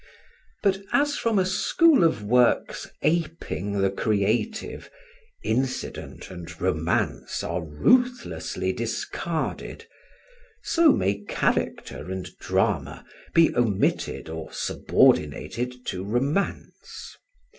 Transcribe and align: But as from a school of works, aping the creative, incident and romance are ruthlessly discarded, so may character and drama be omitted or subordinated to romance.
But 0.63 0.79
as 0.93 1.15
from 1.15 1.37
a 1.37 1.45
school 1.45 2.03
of 2.03 2.23
works, 2.23 2.87
aping 3.03 3.81
the 3.83 3.91
creative, 3.91 4.89
incident 5.43 6.31
and 6.31 6.59
romance 6.59 7.43
are 7.43 7.61
ruthlessly 7.63 8.73
discarded, 8.73 9.85
so 10.63 10.91
may 10.91 11.19
character 11.25 12.09
and 12.09 12.27
drama 12.39 13.05
be 13.35 13.55
omitted 13.55 14.27
or 14.27 14.51
subordinated 14.51 15.85
to 15.89 16.03
romance. 16.03 17.15